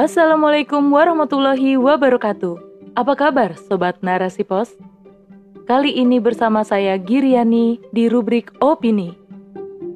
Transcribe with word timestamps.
Assalamualaikum 0.00 0.96
warahmatullahi 0.96 1.76
wabarakatuh. 1.76 2.56
Apa 2.96 3.12
kabar 3.20 3.52
Sobat 3.68 4.00
Narasi 4.00 4.48
Pos? 4.48 4.72
Kali 5.68 5.92
ini 5.92 6.16
bersama 6.16 6.64
saya 6.64 6.96
Giriani 6.96 7.76
di 7.92 8.08
rubrik 8.08 8.48
Opini. 8.64 9.12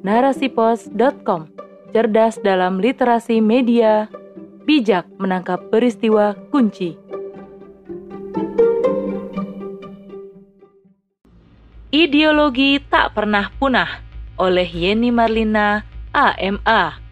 Narasipos.com 0.05 1.49
Cerdas 1.89 2.37
dalam 2.37 2.77
literasi 2.77 3.41
media, 3.41 4.05
bijak 4.69 5.09
menangkap 5.17 5.73
peristiwa 5.73 6.37
kunci. 6.53 6.93
Ideologi 11.89 12.77
tak 12.93 13.17
pernah 13.17 13.49
punah 13.57 14.05
oleh 14.37 14.69
Yeni 14.69 15.09
Marlina, 15.09 15.81
AMA. 16.13 17.04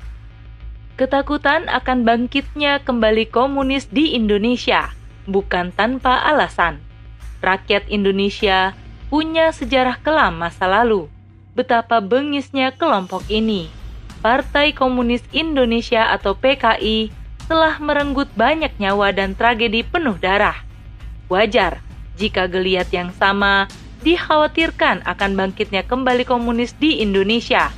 Ketakutan 0.94 1.66
akan 1.74 2.06
bangkitnya 2.06 2.86
kembali 2.86 3.26
komunis 3.34 3.90
di 3.90 4.14
Indonesia 4.14 4.94
bukan 5.26 5.72
tanpa 5.74 6.22
alasan. 6.22 6.80
Rakyat 7.42 7.90
Indonesia 7.90 8.78
punya 9.10 9.52
sejarah 9.52 10.00
kelam 10.06 10.40
masa 10.40 10.70
lalu. 10.70 11.10
Betapa 11.58 11.98
bengisnya 11.98 12.74
kelompok 12.74 13.26
ini. 13.30 13.70
Partai 14.24 14.72
Komunis 14.72 15.22
Indonesia 15.36 16.14
atau 16.14 16.38
PKI 16.38 17.12
telah 17.46 17.76
merenggut 17.84 18.32
banyak 18.38 18.72
nyawa 18.80 19.12
dan 19.12 19.36
tragedi 19.36 19.84
penuh 19.84 20.16
darah. 20.22 20.64
Wajar 21.28 21.84
jika 22.16 22.48
geliat 22.48 22.88
yang 22.96 23.12
sama 23.18 23.68
dikhawatirkan 24.06 25.04
akan 25.04 25.32
bangkitnya 25.36 25.84
kembali 25.84 26.24
komunis 26.24 26.72
di 26.80 27.04
Indonesia, 27.04 27.74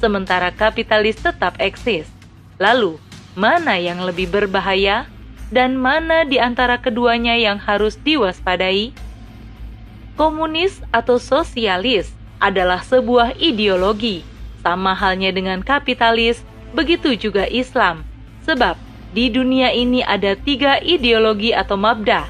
sementara 0.00 0.48
kapitalis 0.54 1.20
tetap 1.20 1.60
eksis. 1.60 2.19
Lalu, 2.60 3.00
mana 3.32 3.80
yang 3.80 4.04
lebih 4.04 4.28
berbahaya 4.28 5.08
dan 5.48 5.80
mana 5.80 6.28
di 6.28 6.36
antara 6.36 6.76
keduanya 6.76 7.32
yang 7.32 7.56
harus 7.56 7.96
diwaspadai? 8.04 8.92
Komunis 10.20 10.84
atau 10.92 11.16
sosialis 11.16 12.12
adalah 12.36 12.84
sebuah 12.84 13.40
ideologi, 13.40 14.20
sama 14.60 14.92
halnya 14.92 15.32
dengan 15.32 15.64
kapitalis, 15.64 16.44
begitu 16.76 17.16
juga 17.16 17.48
Islam. 17.48 18.04
Sebab 18.44 18.76
di 19.16 19.32
dunia 19.32 19.72
ini 19.72 20.04
ada 20.04 20.36
tiga 20.36 20.76
ideologi 20.84 21.56
atau 21.56 21.80
mabda. 21.80 22.28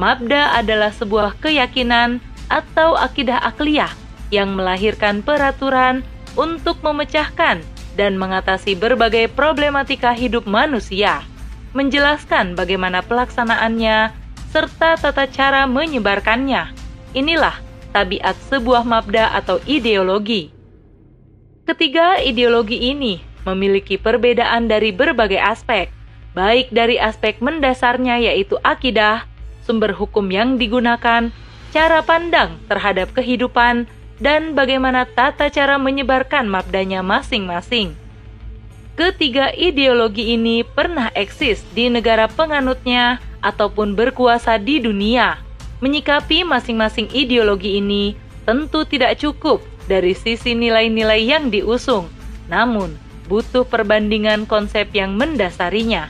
Mabda 0.00 0.56
adalah 0.56 0.88
sebuah 0.88 1.36
keyakinan 1.44 2.24
atau 2.48 2.96
akidah 2.96 3.44
akliyah 3.44 3.92
yang 4.32 4.56
melahirkan 4.56 5.20
peraturan 5.20 6.00
untuk 6.32 6.80
memecahkan 6.80 7.75
dan 7.96 8.20
mengatasi 8.20 8.76
berbagai 8.76 9.32
problematika 9.32 10.12
hidup 10.12 10.44
manusia, 10.44 11.24
menjelaskan 11.72 12.52
bagaimana 12.52 13.00
pelaksanaannya, 13.00 14.12
serta 14.52 15.00
tata 15.00 15.24
cara 15.26 15.64
menyebarkannya. 15.64 16.70
Inilah 17.16 17.56
tabiat 17.96 18.36
sebuah 18.52 18.84
mabda 18.84 19.32
atau 19.32 19.56
ideologi. 19.64 20.52
Ketiga 21.64 22.20
ideologi 22.20 22.92
ini 22.92 23.18
memiliki 23.48 23.96
perbedaan 23.96 24.68
dari 24.68 24.92
berbagai 24.92 25.40
aspek, 25.40 25.88
baik 26.36 26.68
dari 26.70 27.00
aspek 27.00 27.40
mendasarnya 27.40 28.20
yaitu 28.20 28.60
akidah, 28.60 29.24
sumber 29.64 29.96
hukum 29.96 30.28
yang 30.28 30.60
digunakan, 30.60 31.32
cara 31.74 32.00
pandang 32.04 32.60
terhadap 32.70 33.10
kehidupan, 33.16 33.88
dan 34.16 34.56
bagaimana 34.56 35.04
tata 35.04 35.52
cara 35.52 35.76
menyebarkan 35.76 36.48
mabdanya 36.48 37.04
masing-masing. 37.04 37.92
Ketiga 38.96 39.52
ideologi 39.52 40.32
ini 40.32 40.64
pernah 40.64 41.12
eksis 41.12 41.60
di 41.76 41.92
negara 41.92 42.32
penganutnya 42.32 43.20
ataupun 43.44 43.92
berkuasa 43.92 44.56
di 44.56 44.80
dunia. 44.80 45.36
Menyikapi 45.84 46.48
masing-masing 46.48 47.12
ideologi 47.12 47.76
ini 47.76 48.16
tentu 48.48 48.88
tidak 48.88 49.20
cukup 49.20 49.60
dari 49.84 50.16
sisi 50.16 50.56
nilai-nilai 50.56 51.20
yang 51.20 51.52
diusung, 51.52 52.08
namun 52.48 52.96
butuh 53.28 53.68
perbandingan 53.68 54.48
konsep 54.48 54.88
yang 54.96 55.12
mendasarinya. 55.20 56.08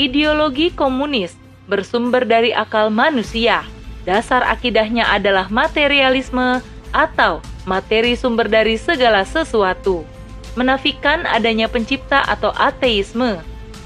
Ideologi 0.00 0.72
komunis 0.72 1.36
bersumber 1.68 2.24
dari 2.24 2.56
akal 2.56 2.88
manusia 2.88 3.68
Dasar 4.10 4.42
akidahnya 4.42 5.06
adalah 5.06 5.46
materialisme 5.54 6.58
atau 6.90 7.38
materi 7.62 8.18
sumber 8.18 8.50
dari 8.50 8.74
segala 8.74 9.22
sesuatu. 9.22 10.02
Menafikan 10.58 11.22
adanya 11.30 11.70
pencipta 11.70 12.26
atau 12.26 12.50
ateisme. 12.58 13.38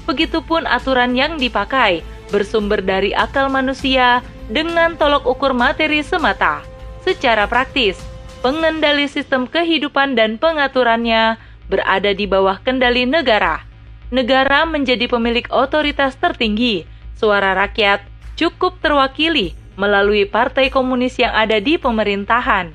Begitupun 0.09 0.65
aturan 0.65 1.13
yang 1.13 1.37
dipakai 1.37 2.01
bersumber 2.33 2.81
dari 2.81 3.13
akal 3.13 3.53
manusia 3.53 4.25
dengan 4.49 4.97
tolok 4.97 5.29
ukur 5.29 5.53
materi 5.53 6.01
semata. 6.01 6.65
Secara 7.05 7.45
praktis, 7.45 8.01
pengendali 8.41 9.05
sistem 9.05 9.45
kehidupan 9.45 10.17
dan 10.17 10.41
pengaturannya 10.41 11.37
berada 11.69 12.17
di 12.17 12.25
bawah 12.25 12.57
kendali 12.65 13.05
negara. 13.05 13.61
Negara 14.09 14.65
menjadi 14.65 15.05
pemilik 15.05 15.45
otoritas 15.53 16.17
tertinggi. 16.17 16.81
Suara 17.13 17.53
rakyat 17.53 18.01
cukup 18.33 18.81
terwakili 18.81 19.53
melalui 19.75 20.27
partai 20.27 20.71
komunis 20.71 21.15
yang 21.19 21.31
ada 21.31 21.59
di 21.59 21.75
pemerintahan. 21.79 22.71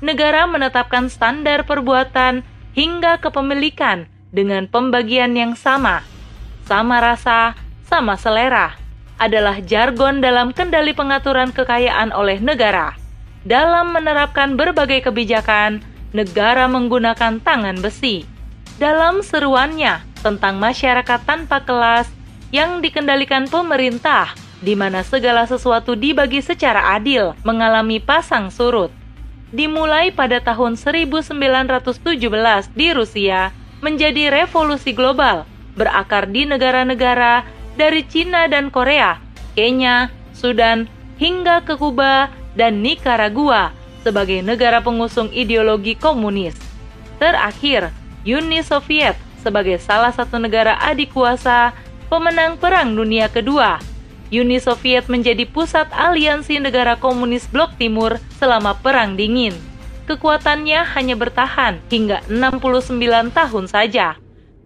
Negara 0.00 0.46
menetapkan 0.46 1.10
standar 1.10 1.66
perbuatan 1.66 2.42
hingga 2.74 3.18
kepemilikan 3.18 4.06
dengan 4.30 4.66
pembagian 4.70 5.34
yang 5.34 5.58
sama. 5.58 6.06
Sama 6.66 7.02
rasa, 7.02 7.58
sama 7.86 8.14
selera 8.14 8.78
adalah 9.20 9.60
jargon 9.60 10.24
dalam 10.24 10.54
kendali 10.54 10.96
pengaturan 10.96 11.52
kekayaan 11.52 12.14
oleh 12.16 12.40
negara. 12.40 12.96
Dalam 13.44 13.92
menerapkan 13.92 14.56
berbagai 14.56 15.04
kebijakan, 15.04 15.84
negara 16.16 16.64
menggunakan 16.70 17.36
tangan 17.44 17.76
besi. 17.84 18.24
Dalam 18.80 19.20
seruannya 19.20 20.00
tentang 20.24 20.56
masyarakat 20.56 21.20
tanpa 21.28 21.60
kelas 21.60 22.08
yang 22.48 22.80
dikendalikan 22.80 23.44
pemerintah, 23.44 24.32
di 24.60 24.76
mana 24.76 25.00
segala 25.00 25.48
sesuatu 25.48 25.96
dibagi 25.96 26.44
secara 26.44 26.94
adil, 26.96 27.32
mengalami 27.42 27.96
pasang 27.98 28.52
surut. 28.52 28.92
Dimulai 29.50 30.14
pada 30.14 30.38
tahun 30.38 30.78
1917 30.78 32.70
di 32.76 32.88
Rusia, 32.94 33.50
menjadi 33.80 34.30
revolusi 34.30 34.92
global, 34.92 35.48
berakar 35.74 36.28
di 36.28 36.44
negara-negara 36.46 37.42
dari 37.74 38.04
Cina 38.06 38.46
dan 38.46 38.68
Korea, 38.68 39.18
Kenya, 39.56 40.12
Sudan, 40.36 40.86
hingga 41.16 41.64
ke 41.64 41.74
Kuba 41.74 42.30
dan 42.54 42.84
Nicaragua 42.84 43.72
sebagai 44.04 44.44
negara 44.44 44.80
pengusung 44.84 45.32
ideologi 45.32 45.96
komunis. 45.96 46.56
Terakhir, 47.16 47.92
Uni 48.24 48.60
Soviet 48.60 49.16
sebagai 49.40 49.80
salah 49.80 50.12
satu 50.12 50.36
negara 50.36 50.76
adik 50.84 51.16
kuasa 51.16 51.72
pemenang 52.12 52.60
Perang 52.60 52.92
Dunia 52.92 53.32
Kedua 53.32 53.89
Uni 54.30 54.62
Soviet 54.62 55.10
menjadi 55.10 55.42
pusat 55.42 55.90
aliansi 55.90 56.62
negara 56.62 56.94
komunis 56.94 57.50
blok 57.50 57.74
timur 57.82 58.22
selama 58.38 58.78
Perang 58.78 59.18
Dingin. 59.18 59.50
Kekuatannya 60.06 60.86
hanya 60.94 61.18
bertahan 61.18 61.82
hingga 61.90 62.22
69 62.30 63.34
tahun 63.34 63.64
saja, 63.66 64.14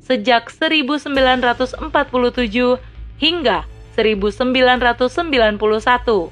sejak 0.04 0.52
1947 0.52 1.80
hingga 3.16 3.64
1991. 3.97 6.28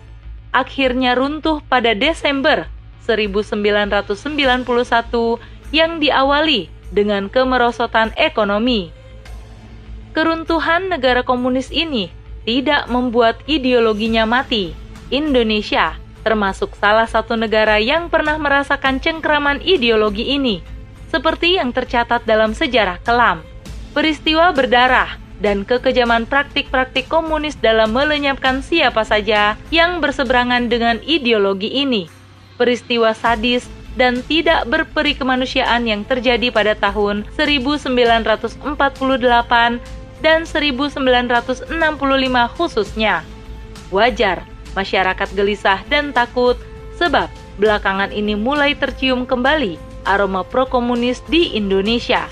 Akhirnya 0.52 1.16
runtuh 1.16 1.64
pada 1.72 1.96
Desember 1.96 2.68
1991 3.08 3.56
yang 5.72 6.04
diawali 6.04 6.68
dengan 6.92 7.32
kemerosotan 7.32 8.12
ekonomi. 8.20 8.92
Keruntuhan 10.12 10.92
negara 10.92 11.24
komunis 11.24 11.72
ini 11.72 12.20
tidak 12.42 12.90
membuat 12.90 13.38
ideologinya 13.46 14.26
mati. 14.26 14.74
Indonesia 15.12 15.98
termasuk 16.22 16.72
salah 16.78 17.06
satu 17.06 17.34
negara 17.34 17.82
yang 17.82 18.06
pernah 18.06 18.38
merasakan 18.38 19.02
cengkraman 19.02 19.58
ideologi 19.60 20.34
ini, 20.38 20.62
seperti 21.10 21.58
yang 21.58 21.74
tercatat 21.74 22.22
dalam 22.24 22.54
sejarah 22.54 23.02
kelam. 23.02 23.42
Peristiwa 23.92 24.54
berdarah 24.56 25.18
dan 25.42 25.66
kekejaman 25.66 26.24
praktik-praktik 26.24 27.10
komunis 27.10 27.58
dalam 27.58 27.90
melenyapkan 27.90 28.62
siapa 28.62 29.02
saja 29.02 29.58
yang 29.74 29.98
berseberangan 29.98 30.70
dengan 30.70 31.02
ideologi 31.02 31.68
ini. 31.68 32.06
Peristiwa 32.56 33.10
sadis 33.12 33.66
dan 33.98 34.24
tidak 34.24 34.64
berperi 34.70 35.12
kemanusiaan 35.12 35.84
yang 35.84 36.06
terjadi 36.06 36.48
pada 36.48 36.72
tahun 36.78 37.28
1948 37.36 38.64
dan 40.22 40.46
1965 40.46 41.68
khususnya. 42.56 43.26
Wajar 43.92 44.46
masyarakat 44.72 45.28
gelisah 45.36 45.84
dan 45.90 46.14
takut 46.16 46.56
sebab 46.96 47.28
belakangan 47.60 48.14
ini 48.14 48.38
mulai 48.38 48.72
tercium 48.72 49.28
kembali 49.28 49.76
aroma 50.08 50.46
pro-komunis 50.46 51.20
di 51.28 51.52
Indonesia. 51.52 52.24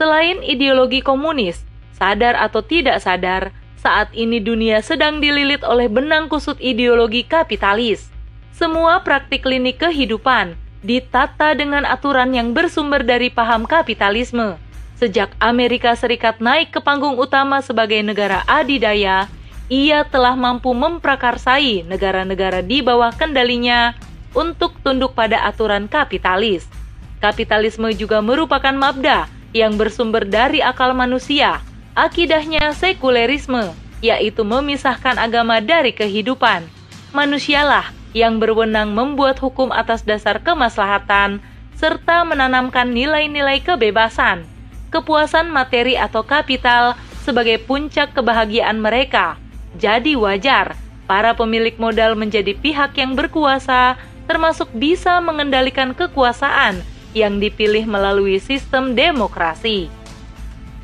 Selain 0.00 0.40
ideologi 0.40 1.04
komunis, 1.04 1.68
Sadar 2.00 2.32
atau 2.40 2.64
tidak 2.64 3.04
sadar, 3.04 3.52
saat 3.76 4.08
ini 4.16 4.40
dunia 4.40 4.80
sedang 4.80 5.20
dililit 5.20 5.60
oleh 5.60 5.84
benang 5.84 6.32
kusut 6.32 6.56
ideologi 6.56 7.28
kapitalis. 7.28 8.08
Semua 8.56 9.04
praktik 9.04 9.44
klinik 9.44 9.76
kehidupan 9.76 10.56
ditata 10.80 11.52
dengan 11.52 11.84
aturan 11.84 12.32
yang 12.32 12.56
bersumber 12.56 13.04
dari 13.04 13.28
paham 13.28 13.68
kapitalisme. 13.68 14.56
Sejak 15.00 15.32
Amerika 15.40 15.96
Serikat 15.96 16.44
naik 16.44 16.76
ke 16.76 16.80
panggung 16.84 17.16
utama 17.16 17.64
sebagai 17.64 18.04
negara 18.04 18.44
adidaya, 18.44 19.32
ia 19.72 20.04
telah 20.04 20.36
mampu 20.36 20.76
memprakarsai 20.76 21.88
negara-negara 21.88 22.60
di 22.60 22.84
bawah 22.84 23.08
kendalinya 23.16 23.96
untuk 24.36 24.76
tunduk 24.84 25.16
pada 25.16 25.40
aturan 25.48 25.88
kapitalis. 25.88 26.68
Kapitalisme 27.16 27.88
juga 27.96 28.20
merupakan 28.20 28.76
mabda 28.76 29.24
yang 29.56 29.80
bersumber 29.80 30.28
dari 30.28 30.60
akal 30.60 30.92
manusia. 30.92 31.64
Akidahnya 31.96 32.76
sekulerisme, 32.76 33.72
yaitu 34.04 34.44
memisahkan 34.44 35.16
agama 35.16 35.64
dari 35.64 35.96
kehidupan. 35.96 36.68
Manusialah 37.16 37.88
yang 38.12 38.36
berwenang 38.36 38.92
membuat 38.92 39.40
hukum 39.40 39.72
atas 39.72 40.04
dasar 40.04 40.44
kemaslahatan 40.44 41.40
serta 41.72 42.28
menanamkan 42.28 42.92
nilai-nilai 42.92 43.64
kebebasan, 43.64 44.44
kepuasan 44.90 45.48
materi 45.48 45.94
atau 45.94 46.26
kapital 46.26 46.98
sebagai 47.22 47.62
puncak 47.62 48.12
kebahagiaan 48.12 48.82
mereka. 48.82 49.38
Jadi 49.78 50.18
wajar 50.18 50.74
para 51.06 51.34
pemilik 51.34 51.74
modal 51.78 52.18
menjadi 52.18 52.54
pihak 52.58 52.98
yang 52.98 53.14
berkuasa 53.14 53.94
termasuk 54.26 54.70
bisa 54.74 55.18
mengendalikan 55.18 55.90
kekuasaan 55.94 56.82
yang 57.14 57.42
dipilih 57.42 57.86
melalui 57.86 58.38
sistem 58.38 58.94
demokrasi. 58.94 59.90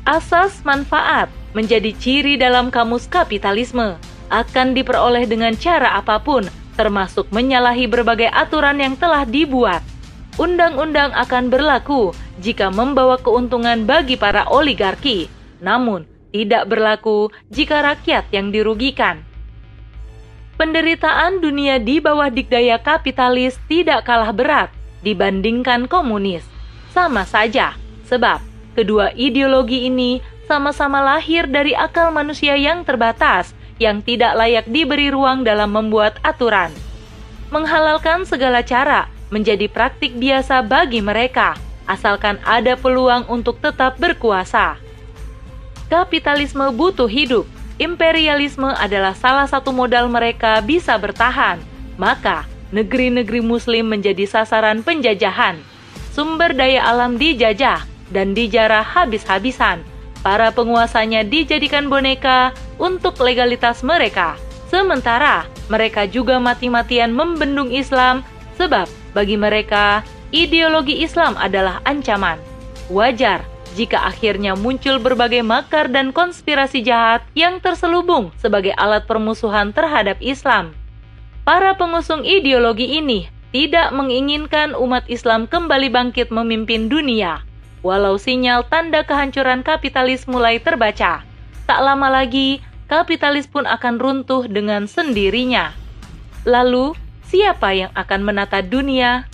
Asas 0.03 0.63
manfaat 0.63 1.31
menjadi 1.55 1.91
ciri 1.95 2.35
dalam 2.35 2.71
kamus 2.71 3.07
kapitalisme 3.07 3.99
akan 4.27 4.75
diperoleh 4.75 5.23
dengan 5.23 5.55
cara 5.55 5.95
apa 5.95 6.19
pun 6.19 6.43
termasuk 6.75 7.27
menyalahi 7.31 7.87
berbagai 7.87 8.29
aturan 8.31 8.77
yang 8.79 8.95
telah 8.99 9.23
dibuat. 9.23 9.81
Undang-undang 10.37 11.17
akan 11.17 11.49
berlaku 11.49 12.13
jika 12.37 12.69
membawa 12.69 13.17
keuntungan 13.17 13.89
bagi 13.89 14.21
para 14.21 14.45
oligarki, 14.45 15.25
namun 15.57 16.05
tidak 16.29 16.69
berlaku 16.69 17.33
jika 17.49 17.81
rakyat 17.81 18.29
yang 18.29 18.53
dirugikan. 18.53 19.25
Penderitaan 20.61 21.41
dunia 21.41 21.81
di 21.81 21.97
bawah 21.97 22.29
dikdaya 22.29 22.77
kapitalis 22.77 23.57
tidak 23.65 24.05
kalah 24.05 24.29
berat 24.29 24.69
dibandingkan 25.01 25.89
komunis. 25.89 26.45
Sama 26.93 27.25
saja, 27.25 27.73
sebab 28.05 28.37
kedua 28.77 29.17
ideologi 29.17 29.89
ini 29.89 30.21
sama-sama 30.45 31.01
lahir 31.01 31.49
dari 31.49 31.73
akal 31.73 32.13
manusia 32.13 32.53
yang 32.53 32.85
terbatas 32.85 33.57
yang 33.81 34.05
tidak 34.05 34.37
layak 34.37 34.69
diberi 34.69 35.09
ruang 35.09 35.41
dalam 35.41 35.73
membuat 35.73 36.21
aturan. 36.21 36.69
Menghalalkan 37.49 38.21
segala 38.25 38.61
cara 38.61 39.16
menjadi 39.29 39.67
praktik 39.67 40.15
biasa 40.15 40.63
bagi 40.63 41.03
mereka, 41.03 41.55
asalkan 41.87 42.39
ada 42.43 42.75
peluang 42.75 43.27
untuk 43.31 43.59
tetap 43.63 43.95
berkuasa. 43.99 44.79
Kapitalisme 45.87 46.67
butuh 46.75 47.07
hidup. 47.07 47.47
Imperialisme 47.77 48.73
adalah 48.73 49.13
salah 49.13 49.45
satu 49.45 49.69
modal 49.69 50.09
mereka 50.09 50.59
bisa 50.65 50.97
bertahan. 50.97 51.61
Maka, 51.95 52.49
negeri-negeri 52.75 53.39
Muslim 53.39 53.87
menjadi 53.87 54.27
sasaran 54.27 54.83
penjajahan. 54.83 55.61
Sumber 56.11 56.51
daya 56.57 56.83
alam 56.89 57.15
dijajah 57.15 57.85
dan 58.09 58.33
dijarah 58.33 58.83
habis-habisan 58.83 59.85
para 60.25 60.49
penguasanya 60.51 61.21
dijadikan 61.23 61.87
boneka 61.87 62.51
untuk 62.81 63.21
legalitas 63.21 63.85
mereka. 63.85 64.35
Sementara 64.67 65.47
mereka 65.71 66.03
juga 66.09 66.41
mati-matian 66.41 67.13
membendung 67.13 67.71
Islam 67.71 68.25
sebab 68.57 68.89
bagi 69.17 69.33
mereka 69.33 70.05
ideologi 70.29 71.01
Islam 71.01 71.33
adalah 71.41 71.81
ancaman. 71.89 72.37
Wajar 72.93 73.41
jika 73.73 74.05
akhirnya 74.05 74.53
muncul 74.53 75.01
berbagai 75.01 75.41
makar 75.41 75.89
dan 75.89 76.13
konspirasi 76.13 76.85
jahat 76.85 77.25
yang 77.33 77.57
terselubung 77.57 78.29
sebagai 78.37 78.77
alat 78.77 79.09
permusuhan 79.09 79.73
terhadap 79.73 80.21
Islam. 80.21 80.77
Para 81.41 81.73
pengusung 81.73 82.21
ideologi 82.21 83.01
ini 83.01 83.25
tidak 83.49 83.89
menginginkan 83.89 84.77
umat 84.77 85.09
Islam 85.09 85.49
kembali 85.49 85.89
bangkit 85.89 86.29
memimpin 86.29 86.85
dunia 86.85 87.47
walau 87.87 88.19
sinyal 88.19 88.65
tanda 88.67 89.07
kehancuran 89.07 89.63
kapitalis 89.63 90.25
mulai 90.25 90.59
terbaca. 90.59 91.23
Tak 91.63 91.79
lama 91.79 92.11
lagi, 92.11 92.63
kapitalis 92.91 93.47
pun 93.47 93.67
akan 93.67 93.95
runtuh 93.95 94.47
dengan 94.51 94.87
sendirinya. 94.91 95.71
Lalu, 96.47 96.95
siapa 97.27 97.75
yang 97.75 97.91
akan 97.93 98.23
menata 98.23 98.63
dunia? 98.63 99.27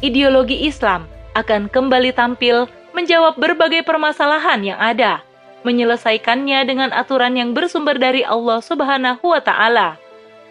Ideologi 0.00 0.66
Islam 0.66 1.10
akan 1.34 1.68
kembali 1.68 2.14
tampil 2.14 2.70
menjawab 2.94 3.36
berbagai 3.36 3.84
permasalahan 3.84 4.62
yang 4.62 4.78
ada, 4.80 5.20
menyelesaikannya 5.66 6.64
dengan 6.64 6.90
aturan 6.94 7.36
yang 7.36 7.52
bersumber 7.52 7.98
dari 7.98 8.24
Allah 8.24 8.62
Subhanahu 8.62 9.20
wa 9.20 9.40
Ta'ala. 9.42 10.00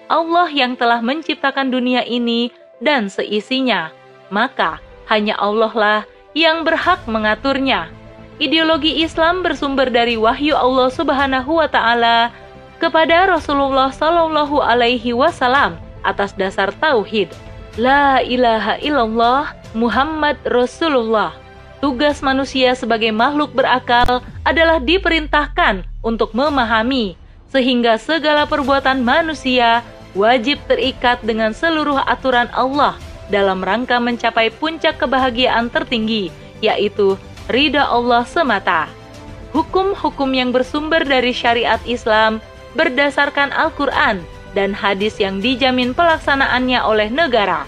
Allah 0.06 0.48
yang 0.54 0.78
telah 0.78 1.02
menciptakan 1.02 1.74
dunia 1.74 2.06
ini 2.06 2.54
dan 2.78 3.10
seisinya, 3.10 3.90
maka 4.30 4.78
hanya 5.10 5.34
Allah 5.42 5.74
lah 5.74 6.02
yang 6.38 6.62
berhak 6.62 7.02
mengaturnya. 7.10 7.90
Ideologi 8.38 9.02
Islam 9.02 9.42
bersumber 9.42 9.88
dari 9.88 10.20
wahyu 10.20 10.54
Allah 10.54 10.92
Subhanahu 10.92 11.56
wa 11.56 11.72
taala 11.72 12.36
kepada 12.84 13.32
Rasulullah 13.32 13.88
Shallallahu 13.96 14.60
alaihi 14.60 15.16
wasallam 15.16 15.80
atas 16.06 16.38
dasar 16.38 16.70
tauhid. 16.78 17.34
La 17.76 18.24
ilaha 18.24 18.78
illallah 18.80 19.52
Muhammad 19.76 20.40
Rasulullah. 20.48 21.36
Tugas 21.84 22.24
manusia 22.24 22.72
sebagai 22.78 23.12
makhluk 23.12 23.52
berakal 23.52 24.24
adalah 24.48 24.80
diperintahkan 24.80 25.84
untuk 26.00 26.32
memahami 26.32 27.20
sehingga 27.52 28.00
segala 28.00 28.48
perbuatan 28.48 29.04
manusia 29.04 29.84
wajib 30.16 30.58
terikat 30.72 31.20
dengan 31.22 31.52
seluruh 31.52 32.00
aturan 32.08 32.48
Allah 32.56 32.96
dalam 33.28 33.60
rangka 33.60 34.00
mencapai 34.00 34.54
puncak 34.56 35.02
kebahagiaan 35.02 35.68
tertinggi, 35.68 36.32
yaitu 36.64 37.20
ridha 37.52 37.84
Allah 37.84 38.24
semata. 38.24 38.88
Hukum-hukum 39.52 40.32
yang 40.36 40.52
bersumber 40.56 41.04
dari 41.04 41.32
syariat 41.32 41.80
Islam 41.88 42.44
berdasarkan 42.76 43.56
Al-Quran 43.56 44.24
dan 44.56 44.72
hadis 44.72 45.20
yang 45.20 45.44
dijamin 45.44 45.92
pelaksanaannya 45.92 46.80
oleh 46.82 47.12
negara. 47.12 47.68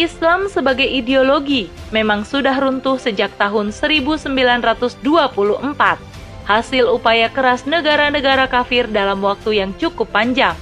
Islam 0.00 0.48
sebagai 0.48 0.88
ideologi 0.88 1.68
memang 1.92 2.24
sudah 2.24 2.56
runtuh 2.56 2.96
sejak 2.96 3.28
tahun 3.36 3.74
1924, 3.76 5.04
hasil 6.48 6.84
upaya 6.88 7.28
keras 7.28 7.68
negara-negara 7.68 8.48
kafir 8.48 8.88
dalam 8.88 9.20
waktu 9.20 9.60
yang 9.60 9.76
cukup 9.76 10.08
panjang. 10.08 10.56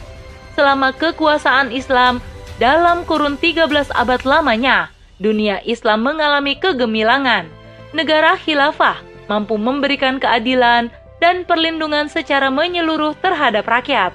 Selama 0.59 0.91
kekuasaan 0.91 1.71
Islam 1.71 2.19
dalam 2.59 3.07
kurun 3.07 3.39
13 3.39 3.71
abad 3.95 4.21
lamanya, 4.27 4.91
dunia 5.23 5.63
Islam 5.63 6.03
mengalami 6.03 6.59
kegemilangan. 6.59 7.47
Negara 7.95 8.35
khilafah 8.35 8.99
mampu 9.31 9.55
memberikan 9.55 10.19
keadilan 10.19 10.91
dan 11.23 11.47
perlindungan 11.47 12.11
secara 12.11 12.51
menyeluruh 12.51 13.15
terhadap 13.23 13.63
rakyat. 13.71 14.11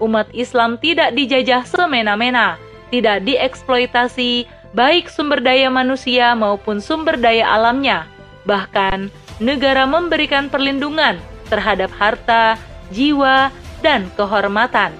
Umat 0.00 0.32
Islam 0.32 0.80
tidak 0.80 1.12
dijajah 1.12 1.68
semena-mena, 1.68 2.56
tidak 2.88 3.22
dieksploitasi 3.28 4.48
baik 4.72 5.12
sumber 5.12 5.44
daya 5.44 5.68
manusia 5.68 6.32
maupun 6.32 6.80
sumber 6.80 7.20
daya 7.20 7.52
alamnya. 7.52 8.08
Bahkan, 8.48 9.12
negara 9.38 9.84
memberikan 9.84 10.48
perlindungan 10.48 11.20
terhadap 11.52 11.92
harta, 11.92 12.56
jiwa, 12.90 13.52
dan 13.84 14.08
kehormatan. 14.16 14.96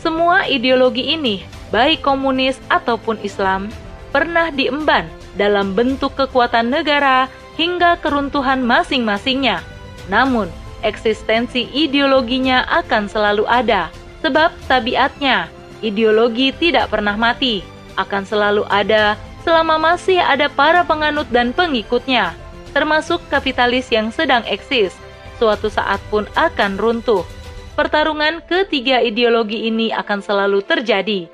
Semua 0.00 0.48
ideologi 0.48 1.14
ini, 1.14 1.44
baik 1.70 2.02
komunis 2.02 2.58
ataupun 2.72 3.20
Islam, 3.20 3.70
pernah 4.10 4.50
diemban 4.50 5.06
dalam 5.36 5.72
bentuk 5.72 6.16
kekuatan 6.16 6.68
negara 6.68 7.28
hingga 7.56 8.00
keruntuhan 8.00 8.64
masing-masingnya. 8.64 9.60
Namun, 10.10 10.50
eksistensi 10.82 11.66
ideologinya 11.72 12.66
akan 12.68 13.10
selalu 13.10 13.46
ada, 13.48 13.90
sebab 14.22 14.54
tabiatnya, 14.70 15.50
ideologi 15.82 16.54
tidak 16.54 16.90
pernah 16.92 17.18
mati, 17.18 17.62
akan 17.98 18.22
selalu 18.22 18.62
ada 18.70 19.18
selama 19.42 19.74
masih 19.78 20.22
ada 20.22 20.46
para 20.46 20.86
penganut 20.86 21.26
dan 21.34 21.50
pengikutnya, 21.50 22.30
termasuk 22.70 23.18
kapitalis 23.26 23.90
yang 23.90 24.14
sedang 24.14 24.46
eksis, 24.46 24.94
suatu 25.42 25.66
saat 25.66 25.98
pun 26.10 26.26
akan 26.38 26.78
runtuh 26.78 27.26
pertarungan 27.72 28.44
ketiga 28.44 29.00
ideologi 29.00 29.66
ini 29.68 29.90
akan 29.90 30.20
selalu 30.20 30.60
terjadi. 30.64 31.28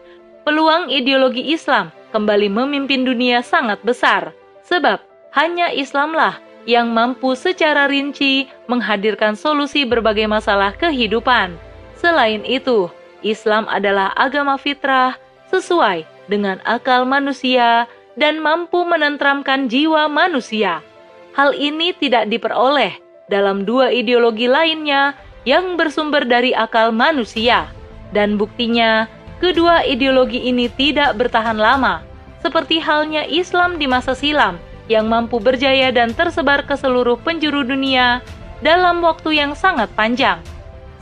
Peluang 0.47 0.89
ideologi 0.89 1.53
Islam 1.53 1.93
kembali 2.15 2.49
memimpin 2.49 3.05
dunia 3.05 3.45
sangat 3.45 3.83
besar, 3.85 4.33
sebab 4.65 5.03
hanya 5.37 5.69
Islamlah 5.69 6.41
yang 6.69 6.93
mampu 6.93 7.33
secara 7.33 7.89
rinci 7.89 8.45
menghadirkan 8.69 9.33
solusi 9.33 9.89
berbagai 9.89 10.29
masalah 10.29 10.77
kehidupan. 10.77 11.57
Selain 11.97 12.45
itu, 12.45 12.93
Islam 13.25 13.65
adalah 13.73 14.13
agama 14.13 14.61
fitrah 14.61 15.17
sesuai 15.49 16.05
dengan 16.29 16.61
akal 16.69 17.09
manusia 17.09 17.89
dan 18.21 18.45
mampu 18.45 18.85
menentramkan 18.85 19.73
jiwa 19.73 20.13
manusia. 20.13 20.85
Hal 21.33 21.57
ini 21.57 21.97
tidak 21.97 22.29
diperoleh 22.29 23.01
dalam 23.33 23.65
dua 23.65 23.89
ideologi 23.89 24.45
lainnya 24.45 25.17
yang 25.49 25.81
bersumber 25.81 26.29
dari 26.29 26.53
akal 26.53 26.93
manusia, 26.93 27.73
dan 28.13 28.37
buktinya 28.37 29.09
kedua 29.41 29.89
ideologi 29.89 30.45
ini 30.45 30.69
tidak 30.69 31.17
bertahan 31.17 31.57
lama, 31.57 32.05
seperti 32.45 32.77
halnya 32.77 33.25
Islam 33.25 33.81
di 33.81 33.89
masa 33.89 34.13
silam 34.13 34.61
yang 34.89 35.07
mampu 35.07 35.37
berjaya 35.39 35.93
dan 35.93 36.17
tersebar 36.17 36.65
ke 36.65 36.75
seluruh 36.75 37.21
penjuru 37.21 37.63
dunia 37.63 38.25
dalam 38.65 39.05
waktu 39.05 39.39
yang 39.39 39.53
sangat 39.53 39.93
panjang. 39.95 40.41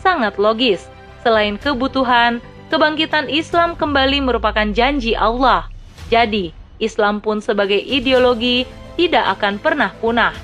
Sangat 0.02 0.36
logis, 0.36 0.90
selain 1.22 1.56
kebutuhan, 1.56 2.42
kebangkitan 2.68 3.30
Islam 3.30 3.78
kembali 3.78 4.26
merupakan 4.26 4.66
janji 4.74 5.14
Allah. 5.14 5.70
Jadi, 6.10 6.52
Islam 6.82 7.24
pun 7.24 7.40
sebagai 7.40 7.78
ideologi 7.80 8.68
tidak 9.00 9.38
akan 9.38 9.56
pernah 9.62 9.90
punah. 10.02 10.34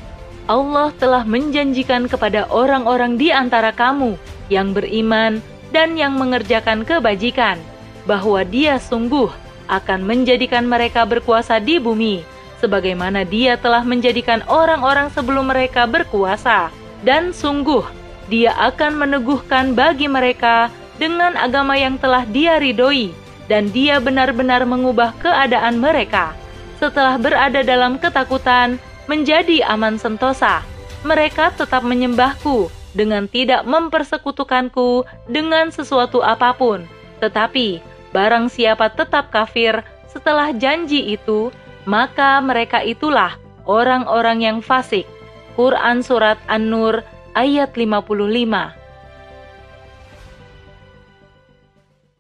Allah 0.51 0.91
telah 0.99 1.23
menjanjikan 1.23 2.11
kepada 2.11 2.51
orang-orang 2.51 3.15
di 3.15 3.31
antara 3.31 3.71
kamu 3.71 4.19
yang 4.51 4.75
beriman 4.75 5.39
dan 5.71 5.95
yang 5.95 6.19
mengerjakan 6.19 6.83
kebajikan 6.83 7.63
bahwa 8.05 8.43
Dia 8.43 8.83
sungguh 8.83 9.31
akan 9.71 10.03
menjadikan 10.03 10.67
mereka 10.67 11.07
berkuasa 11.07 11.63
di 11.63 11.79
bumi 11.79 12.32
sebagaimana 12.63 13.27
dia 13.27 13.59
telah 13.59 13.83
menjadikan 13.83 14.47
orang-orang 14.47 15.11
sebelum 15.11 15.51
mereka 15.51 15.91
berkuasa. 15.91 16.71
Dan 17.03 17.35
sungguh, 17.35 17.83
dia 18.31 18.55
akan 18.55 19.03
meneguhkan 19.03 19.75
bagi 19.75 20.07
mereka 20.07 20.71
dengan 21.03 21.35
agama 21.35 21.75
yang 21.75 21.99
telah 21.99 22.23
dia 22.23 22.63
ridhoi, 22.63 23.11
dan 23.51 23.67
dia 23.75 23.99
benar-benar 23.99 24.63
mengubah 24.63 25.11
keadaan 25.19 25.83
mereka. 25.83 26.39
Setelah 26.79 27.19
berada 27.19 27.67
dalam 27.67 27.99
ketakutan, 27.99 28.79
menjadi 29.11 29.67
aman 29.67 29.99
sentosa, 29.99 30.63
mereka 31.03 31.51
tetap 31.51 31.83
menyembahku 31.83 32.71
dengan 32.95 33.27
tidak 33.27 33.67
mempersekutukanku 33.67 35.03
dengan 35.27 35.75
sesuatu 35.75 36.23
apa 36.23 36.55
pun. 36.55 36.87
Tetapi, 37.19 37.83
barang 38.15 38.47
siapa 38.47 38.93
tetap 38.95 39.35
kafir 39.35 39.83
setelah 40.07 40.55
janji 40.55 41.17
itu, 41.17 41.51
maka 41.85 42.39
mereka 42.43 42.83
itulah 42.83 43.39
orang-orang 43.67 44.43
yang 44.43 44.59
fasik. 44.59 45.07
Quran 45.55 46.01
Surat 46.01 46.41
An-Nur 46.49 47.05
ayat 47.37 47.77
55 47.77 48.82